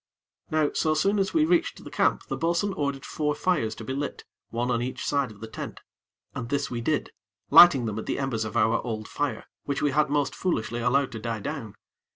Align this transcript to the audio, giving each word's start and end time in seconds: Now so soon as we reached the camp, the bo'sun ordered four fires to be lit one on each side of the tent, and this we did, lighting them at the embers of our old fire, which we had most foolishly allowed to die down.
Now 0.49 0.71
so 0.73 0.95
soon 0.95 1.19
as 1.19 1.31
we 1.31 1.45
reached 1.45 1.83
the 1.83 1.91
camp, 1.91 2.23
the 2.23 2.35
bo'sun 2.35 2.73
ordered 2.73 3.05
four 3.05 3.35
fires 3.35 3.75
to 3.75 3.83
be 3.83 3.93
lit 3.93 4.25
one 4.49 4.71
on 4.71 4.81
each 4.81 5.05
side 5.05 5.29
of 5.31 5.41
the 5.41 5.47
tent, 5.47 5.79
and 6.33 6.49
this 6.49 6.71
we 6.71 6.81
did, 6.81 7.11
lighting 7.51 7.85
them 7.85 7.99
at 7.99 8.07
the 8.07 8.17
embers 8.17 8.43
of 8.43 8.57
our 8.57 8.81
old 8.81 9.07
fire, 9.07 9.45
which 9.65 9.83
we 9.83 9.91
had 9.91 10.09
most 10.09 10.33
foolishly 10.33 10.79
allowed 10.79 11.11
to 11.11 11.19
die 11.19 11.39
down. 11.39 11.75